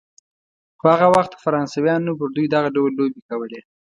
[0.79, 3.59] خو هغه وخت فرانسویانو پر دوی دغه ډول لوبې کولې.